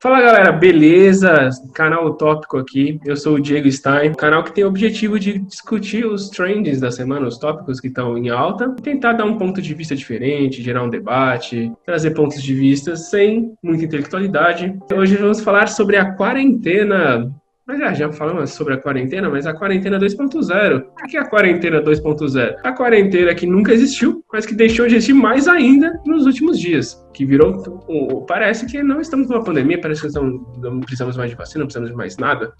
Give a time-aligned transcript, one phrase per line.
[0.00, 1.50] Fala galera, beleza?
[1.74, 3.00] Canal Utópico aqui.
[3.04, 6.88] Eu sou o Diego Stein, canal que tem o objetivo de discutir os trends da
[6.88, 10.84] semana, os tópicos que estão em alta, tentar dar um ponto de vista diferente, gerar
[10.84, 14.72] um debate, trazer pontos de vista sem muita intelectualidade.
[14.94, 17.34] Hoje vamos falar sobre a quarentena
[17.68, 20.84] mas já, já falamos sobre a quarentena, mas a quarentena 2.0.
[21.04, 22.56] O que é a quarentena 2.0?
[22.64, 26.98] A quarentena que nunca existiu, mas que deixou de existir mais ainda nos últimos dias.
[27.12, 28.24] Que virou.
[28.26, 31.90] Parece que não estamos numa pandemia, parece que não precisamos mais de vacina, não precisamos
[31.90, 32.54] de mais nada.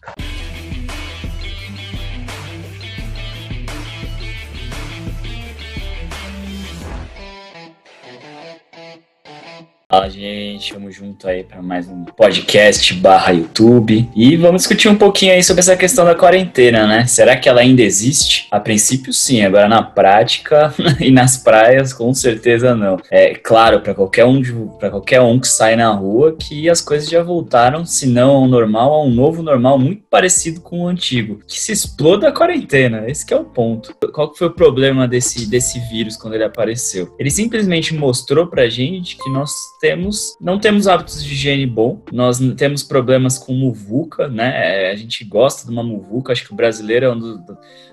[9.90, 14.98] Fala, gente, vamos junto aí para mais um podcast barra YouTube e vamos discutir um
[14.98, 17.06] pouquinho aí sobre essa questão da quarentena, né?
[17.06, 18.48] Será que ela ainda existe?
[18.50, 19.40] A princípio, sim.
[19.40, 22.98] Agora, na prática e nas praias, com certeza não.
[23.10, 24.42] É claro, para qualquer um
[24.78, 28.46] para qualquer um que sai na rua, que as coisas já voltaram, se não ao
[28.46, 33.08] normal, a um novo normal muito parecido com o antigo, que se exploda a quarentena.
[33.08, 33.94] Esse é o ponto.
[34.12, 37.16] Qual foi o problema desse desse vírus quando ele apareceu?
[37.18, 42.38] Ele simplesmente mostrou pra gente que nós temos, não temos hábitos de higiene bom, nós
[42.56, 44.88] temos problemas com muvuca, né?
[44.88, 47.44] É, a gente gosta de uma muvuca, acho que o brasileiro é um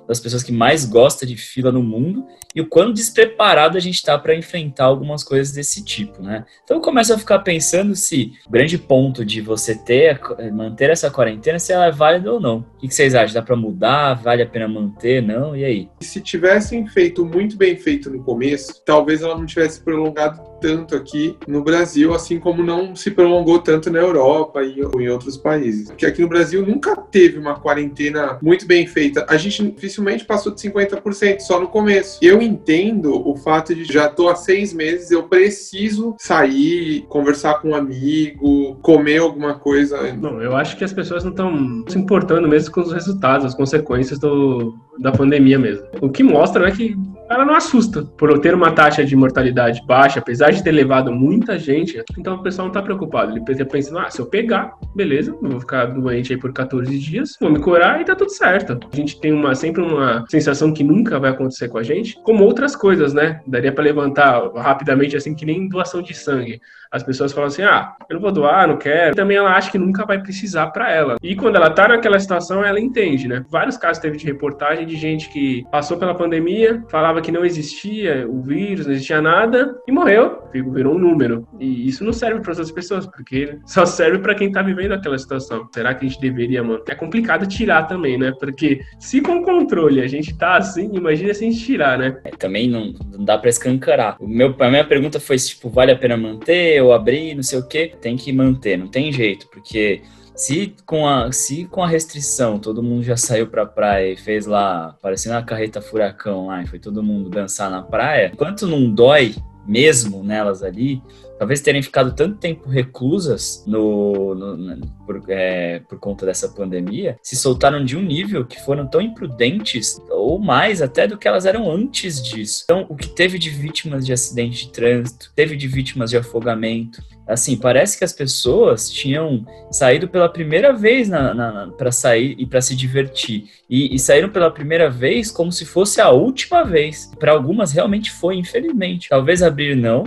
[0.07, 3.95] das pessoas que mais gosta de fila no mundo e o quão despreparado a gente
[3.95, 6.45] está para enfrentar algumas coisas desse tipo, né?
[6.63, 10.19] Então eu começo a ficar pensando se o grande ponto de você ter,
[10.53, 12.65] manter essa quarentena, se ela é válida ou não.
[12.77, 13.33] O que vocês acham?
[13.33, 14.13] Dá para mudar?
[14.15, 15.21] Vale a pena manter?
[15.21, 15.55] Não?
[15.55, 15.89] E aí?
[16.01, 21.37] Se tivessem feito muito bem feito no começo, talvez ela não tivesse prolongado tanto aqui
[21.47, 21.74] no Brasil,
[22.13, 25.87] assim como não se prolongou tanto na Europa e em outros países.
[25.87, 29.25] Porque aqui no Brasil nunca teve uma quarentena muito bem feita.
[29.29, 32.19] A gente dificilmente passou de 50% só no começo.
[32.21, 37.69] Eu entendo o fato de já tô há seis meses, eu preciso sair, conversar com
[37.69, 40.13] um amigo, comer alguma coisa.
[40.13, 43.55] Não, eu acho que as pessoas não estão se importando mesmo com os resultados, as
[43.55, 45.85] consequências do, da pandemia mesmo.
[46.01, 46.95] O que mostra né, que
[47.29, 51.57] ela não assusta por ter uma taxa de mortalidade baixa, apesar de ter levado muita
[51.57, 52.03] gente.
[52.17, 53.31] Então o pessoal não está preocupado.
[53.31, 57.35] Ele pensa pensando, ah, se eu pegar, beleza, vou ficar doente aí por 14 dias,
[57.39, 58.79] vou me curar e tá tudo certo.
[58.91, 62.43] A gente tem uma sempre uma sensação que nunca vai acontecer com a gente, como
[62.43, 63.41] outras coisas, né?
[63.47, 66.61] Daria para levantar rapidamente assim que nem doação de sangue.
[66.91, 69.13] As pessoas falam assim: "Ah, eu não vou doar, não quero".
[69.13, 71.17] E também ela acha que nunca vai precisar para ela.
[71.21, 73.43] E quando ela tá naquela situação, ela entende, né?
[73.49, 78.27] Vários casos teve de reportagem de gente que passou pela pandemia, falava que não existia
[78.27, 81.47] o vírus, não existia nada e morreu, virou um número.
[81.59, 85.17] E isso não serve para outras pessoas, porque só serve para quem tá vivendo aquela
[85.17, 85.67] situação.
[85.73, 86.93] Será que a gente deveria manter?
[86.93, 88.33] É complicado tirar também, né?
[88.39, 92.17] Porque se com controle a gente tá assim, imagina se a gente tirar, né?
[92.23, 94.17] É, também não, não dá para escancarar.
[94.19, 97.43] O meu, a minha pergunta foi se tipo, vale a pena manter ou abrir, não
[97.43, 97.93] sei o quê.
[98.01, 100.01] Tem que manter, não tem jeito, porque
[100.35, 104.45] se com a, se com a restrição todo mundo já saiu pra praia e fez
[104.45, 108.93] lá, parecendo a carreta furacão lá, e foi todo mundo dançar na praia, enquanto não
[108.93, 109.35] dói
[109.67, 111.01] mesmo nelas ali,
[111.39, 117.35] talvez terem ficado tanto tempo reclusas no, no por, é, por, conta dessa pandemia, se
[117.35, 121.71] soltaram de um nível que foram tão imprudentes, ou mais até do que elas eram
[121.71, 122.63] antes disso.
[122.65, 127.01] Então, o que teve de vítimas de acidente de trânsito, teve de vítimas de afogamento,
[127.27, 132.35] assim, parece que as pessoas tinham saído pela primeira vez na, na, na para sair
[132.37, 133.45] e para se divertir.
[133.69, 137.11] E, e, saíram pela primeira vez como se fosse a última vez.
[137.19, 139.09] Para algumas realmente foi, infelizmente.
[139.09, 140.03] Talvez abrir não,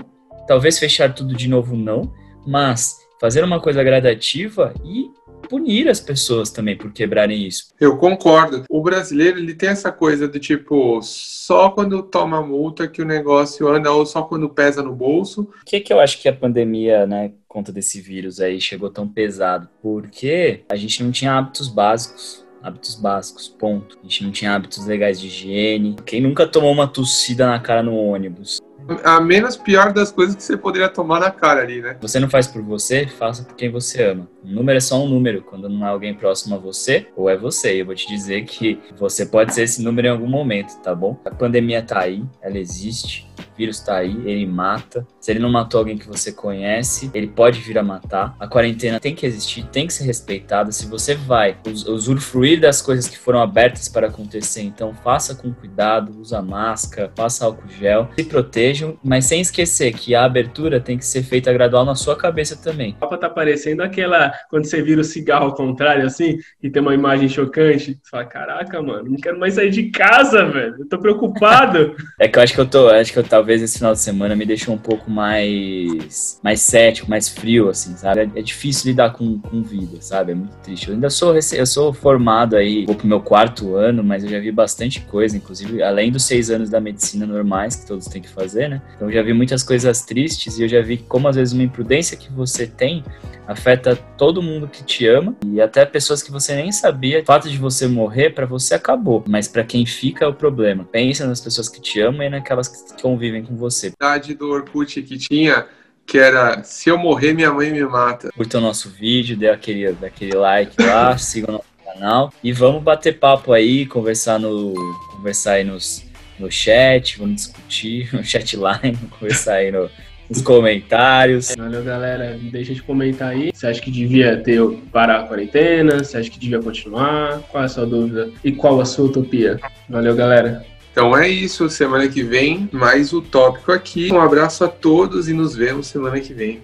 [0.46, 2.12] talvez fechar tudo de novo não,
[2.46, 5.10] mas fazer uma coisa gradativa e
[5.48, 7.72] punir as pessoas também por quebrarem isso.
[7.80, 8.64] Eu concordo.
[8.68, 13.66] O brasileiro ele tem essa coisa do tipo só quando toma multa que o negócio
[13.68, 15.42] anda ou só quando pesa no bolso.
[15.42, 19.08] O que que eu acho que a pandemia, né, conta desse vírus aí chegou tão
[19.08, 19.68] pesado?
[19.82, 23.96] Porque a gente não tinha hábitos básicos hábitos básicos, ponto.
[24.00, 25.96] A gente não tinha hábitos legais de higiene.
[26.04, 28.58] Quem nunca tomou uma tossida na cara no ônibus?
[29.04, 31.96] A menos pior das coisas que você poderia tomar na cara ali, né?
[32.00, 34.28] Você não faz por você, faça por quem você ama.
[34.44, 35.42] Um número é só um número.
[35.42, 37.80] Quando não é alguém próximo a você, ou é você.
[37.80, 41.20] Eu vou te dizer que você pode ser esse número em algum momento, tá bom?
[41.24, 43.27] A pandemia tá aí, ela existe
[43.58, 45.06] vírus está aí, ele mata.
[45.20, 48.36] Se ele não matou alguém que você conhece, ele pode vir a matar.
[48.38, 50.70] A quarentena tem que existir, tem que ser respeitada.
[50.70, 56.18] Se você vai usufruir das coisas que foram abertas para acontecer, então faça com cuidado,
[56.20, 61.04] usa máscara, passa álcool gel, se protejam, mas sem esquecer que a abertura tem que
[61.04, 62.96] ser feita gradual na sua cabeça também.
[62.98, 66.80] O mapa tá parecendo aquela quando você vira o cigarro ao contrário assim e tem
[66.80, 70.76] uma imagem chocante, você fala: "Caraca, mano, não quero mais sair de casa, velho.
[70.78, 71.96] Eu tô preocupado".
[72.20, 74.00] é que eu acho que eu tô, acho que eu talvez talvez esse final de
[74.00, 78.20] semana me deixou um pouco mais, mais cético, mais frio, assim, sabe?
[78.20, 80.32] É, é difícil lidar com, com vida, sabe?
[80.32, 80.88] É muito triste.
[80.88, 84.38] Eu ainda sou, eu sou formado aí, vou pro meu quarto ano, mas eu já
[84.38, 88.28] vi bastante coisa, inclusive, além dos seis anos da medicina normais que todos têm que
[88.28, 88.82] fazer, né?
[88.94, 91.62] Então eu já vi muitas coisas tristes e eu já vi como às vezes uma
[91.62, 93.02] imprudência que você tem
[93.48, 97.22] afeta todo mundo que te ama e até pessoas que você nem sabia.
[97.22, 100.84] O fato de você morrer, para você acabou, mas para quem fica é o problema.
[100.84, 103.88] Pensa nas pessoas que te amam e naquelas que convivem com você.
[103.88, 105.66] A idade do Orkut que tinha,
[106.06, 108.30] que era se eu morrer, minha mãe me mata.
[108.36, 112.82] Curta o nosso vídeo, dê aquele, aquele like lá, siga o nosso canal e vamos
[112.82, 114.74] bater papo aí, conversar no
[115.12, 116.04] conversar aí nos,
[116.38, 119.90] no chat, vamos discutir no chatline, conversar aí no
[120.28, 121.54] nos comentários.
[121.56, 122.38] Valeu, galera.
[122.52, 123.50] Deixa de comentar aí.
[123.52, 124.60] Você acha que devia ter
[124.92, 125.98] parar a quarentena?
[125.98, 127.40] Você acha que devia continuar?
[127.50, 128.30] Qual é a sua dúvida?
[128.44, 129.58] E qual a sua utopia?
[129.88, 130.64] Valeu, galera.
[130.92, 131.68] Então é isso.
[131.68, 134.12] Semana que vem, mais o tópico aqui.
[134.12, 136.62] Um abraço a todos e nos vemos semana que vem.